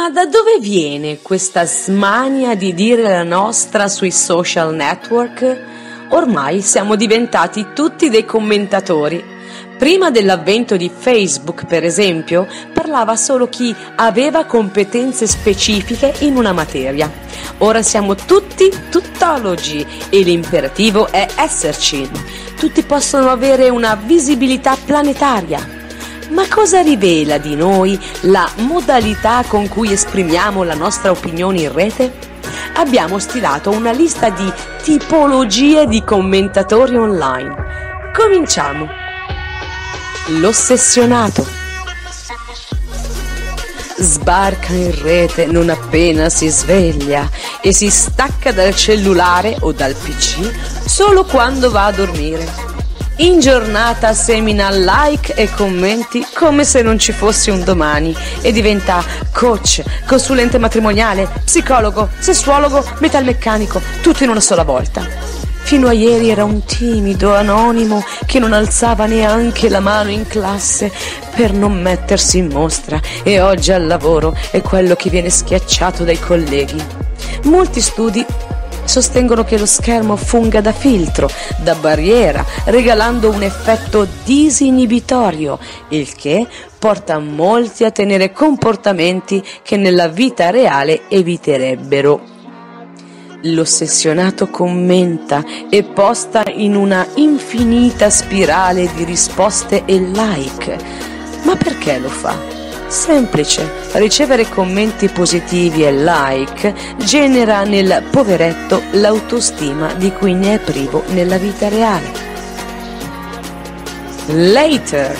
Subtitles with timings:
[0.00, 5.58] Ma da dove viene questa smania di dire la nostra sui social network?
[6.08, 9.22] Ormai siamo diventati tutti dei commentatori.
[9.76, 17.12] Prima dell'avvento di Facebook, per esempio, parlava solo chi aveva competenze specifiche in una materia.
[17.58, 22.08] Ora siamo tutti tuttologi e l'imperativo è esserci.
[22.58, 25.79] Tutti possono avere una visibilità planetaria
[26.30, 32.12] ma cosa rivela di noi la modalità con cui esprimiamo la nostra opinione in rete?
[32.74, 34.50] Abbiamo stilato una lista di
[34.82, 38.10] tipologie di commentatori online.
[38.14, 38.88] Cominciamo.
[40.38, 41.58] L'ossessionato.
[43.98, 47.28] Sbarca in rete non appena si sveglia
[47.60, 52.69] e si stacca dal cellulare o dal PC solo quando va a dormire
[53.20, 59.04] in giornata semina like e commenti come se non ci fosse un domani e diventa
[59.30, 65.06] coach, consulente matrimoniale, psicologo, sessuologo, metalmeccanico, tutto in una sola volta.
[65.62, 70.90] Fino a ieri era un timido anonimo che non alzava neanche la mano in classe
[71.34, 76.18] per non mettersi in mostra e oggi al lavoro è quello che viene schiacciato dai
[76.18, 76.82] colleghi.
[77.44, 78.24] Molti studi
[78.90, 85.60] sostengono che lo schermo funga da filtro, da barriera, regalando un effetto disinibitorio,
[85.90, 86.44] il che
[86.76, 92.20] porta molti a tenere comportamenti che nella vita reale eviterebbero.
[93.42, 100.78] L'ossessionato commenta e posta in una infinita spirale di risposte e like.
[101.44, 102.59] Ma perché lo fa?
[102.90, 111.04] Semplice, ricevere commenti positivi e like genera nel poveretto l'autostima di cui ne è privo
[111.10, 112.10] nella vita reale.
[114.26, 115.16] Later.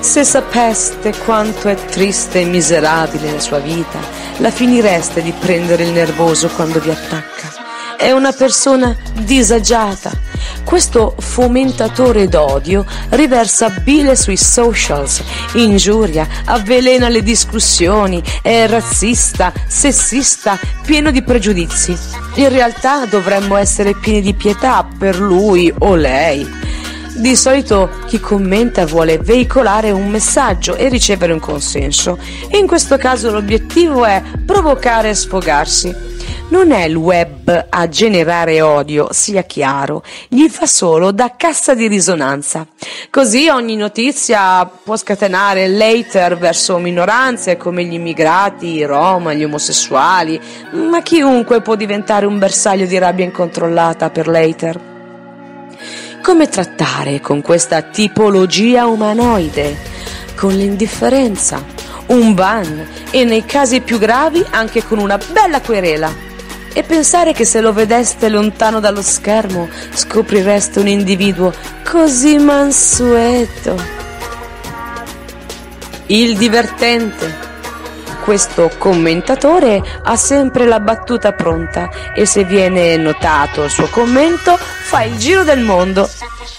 [0.00, 4.00] Se sapeste quanto è triste e miserabile la sua vita,
[4.38, 7.63] la finireste di prendere il nervoso quando vi attacca.
[8.04, 10.10] È una persona disagiata,
[10.62, 15.22] questo fomentatore d'odio riversa bile sui socials,
[15.54, 21.96] ingiuria, avvelena le discussioni, è razzista, sessista, pieno di pregiudizi.
[22.34, 26.46] In realtà dovremmo essere pieni di pietà per lui o lei.
[27.14, 32.18] Di solito chi commenta vuole veicolare un messaggio e ricevere un consenso.
[32.50, 36.12] In questo caso l'obiettivo è provocare e sfogarsi.
[36.50, 41.86] Non è il web a generare odio, sia chiaro, gli fa solo da cassa di
[41.86, 42.66] risonanza.
[43.10, 50.40] Così ogni notizia può scatenare later verso minoranze come gli immigrati, i Roma, gli omosessuali,
[50.72, 54.92] ma chiunque può diventare un bersaglio di rabbia incontrollata per later.
[56.22, 59.76] Come trattare con questa tipologia umanoide?
[60.34, 61.62] Con l'indifferenza,
[62.06, 66.32] un ban e nei casi più gravi anche con una bella querela
[66.74, 71.52] e pensare che se lo vedeste lontano dallo schermo scoprireste un individuo
[71.88, 73.76] così mansueto.
[76.06, 77.52] Il divertente.
[78.24, 85.02] Questo commentatore ha sempre la battuta pronta e se viene notato il suo commento fa
[85.02, 86.08] il giro del mondo.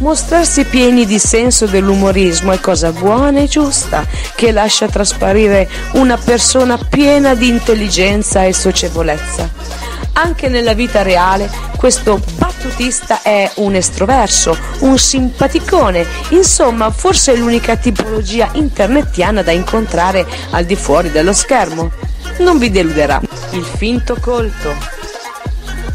[0.00, 6.76] Mostrarsi pieni di senso dell'umorismo è cosa buona e giusta, che lascia trasparire una persona
[6.78, 9.85] piena di intelligenza e socievolezza.
[10.18, 17.76] Anche nella vita reale questo battutista è un estroverso, un simpaticone, insomma forse è l'unica
[17.76, 21.90] tipologia internettiana da incontrare al di fuori dello schermo.
[22.38, 23.20] Non vi deluderà.
[23.50, 24.72] Il finto colto.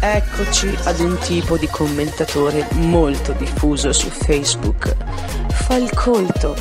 [0.00, 4.96] Eccoci ad un tipo di commentatore molto diffuso su Facebook.
[5.48, 6.54] Fa il colto,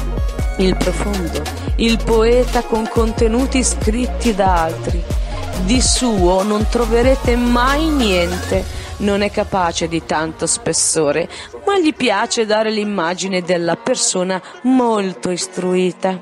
[0.59, 1.41] il profondo,
[1.75, 5.18] il poeta con contenuti scritti da altri
[5.65, 8.77] di suo non troverete mai niente.
[8.97, 11.29] Non è capace di tanto spessore,
[11.65, 16.19] ma gli piace dare l'immagine della persona molto istruita.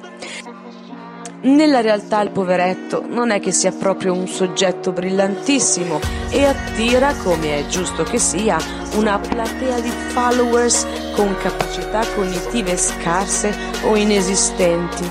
[1.42, 6.00] Nella realtà il poveretto non è che sia proprio un soggetto brillantissimo
[6.30, 8.58] e attira, come è giusto che sia,
[8.94, 10.86] una platea di followers
[11.16, 15.10] con capacità cognitive scarse o inesistenti.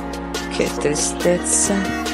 [0.56, 2.05] Che tristezza!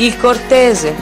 [0.00, 0.96] Il cortese.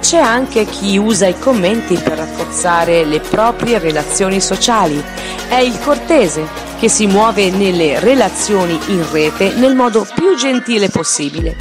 [0.00, 5.02] C'è anche chi usa i commenti per rafforzare le proprie relazioni sociali.
[5.48, 6.46] È il cortese
[6.78, 11.56] che si muove nelle relazioni in rete nel modo più gentile possibile.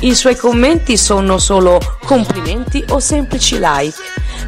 [0.00, 3.98] I suoi commenti sono solo complimenti o semplici like.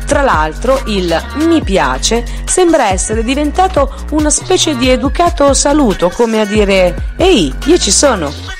[0.06, 6.44] Tra l'altro il mi piace sembra essere diventato una specie di educato saluto, come a
[6.44, 8.57] dire ehi, io ci sono.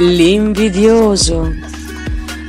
[0.00, 1.54] L'invidioso.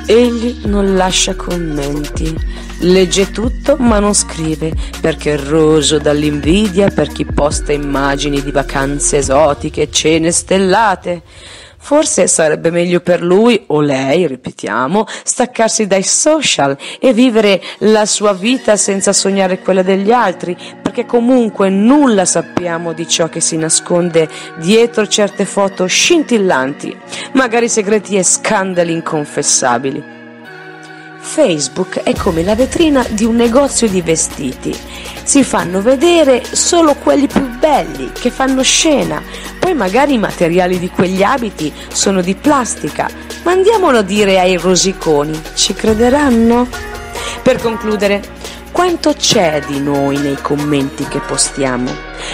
[0.06, 2.33] Egli non lascia commenti,
[2.80, 9.18] legge tutto ma non scrive perché è roso dall'invidia per chi posta immagini di vacanze
[9.18, 11.24] esotiche, cene stellate.
[11.83, 18.33] Forse sarebbe meglio per lui o lei, ripetiamo, staccarsi dai social e vivere la sua
[18.33, 24.29] vita senza sognare quella degli altri, perché comunque nulla sappiamo di ciò che si nasconde
[24.57, 26.95] dietro certe foto scintillanti,
[27.33, 30.19] magari segreti e scandali inconfessabili.
[31.21, 34.75] Facebook è come la vetrina di un negozio di vestiti.
[35.23, 39.21] Si fanno vedere solo quelli più belli, che fanno scena.
[39.61, 43.07] Poi magari i materiali di quegli abiti sono di plastica.
[43.43, 46.67] Ma andiamolo a dire ai rosiconi, ci crederanno?
[47.43, 48.23] Per concludere,
[48.71, 51.91] quanto c'è di noi nei commenti che postiamo?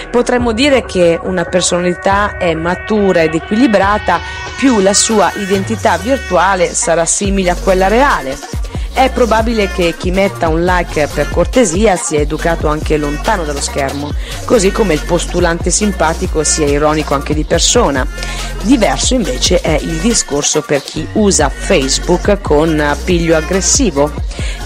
[0.09, 4.21] Potremmo dire che una personalità è matura ed equilibrata
[4.56, 8.56] più la sua identità virtuale sarà simile a quella reale
[8.97, 14.11] è probabile che chi metta un like per cortesia sia educato anche lontano dallo schermo,
[14.44, 18.07] così come il postulante simpatico sia ironico anche di persona.
[18.63, 24.11] Diverso invece è il discorso per chi usa Facebook con piglio aggressivo.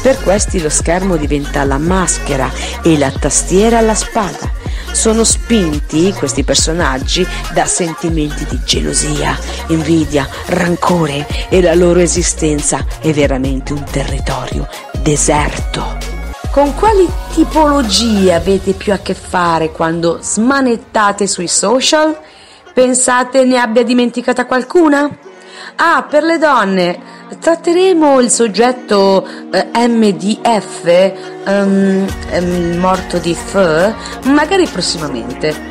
[0.01, 2.49] Per questi lo schermo diventa la maschera
[2.81, 4.60] e la tastiera la spada
[4.91, 13.11] sono spinti questi personaggi da sentimenti di gelosia, invidia, rancore e la loro esistenza è
[13.11, 14.67] veramente un territorio
[15.01, 15.97] deserto.
[16.51, 22.17] Con quali tipologie avete più a che fare quando smanettate sui social?
[22.73, 25.09] Pensate ne abbia dimenticata qualcuna?
[25.75, 31.13] Ah, per le donne, tratteremo il soggetto eh, MDF,
[31.45, 33.93] um, um, morto di F,
[34.25, 35.55] magari prossimamente.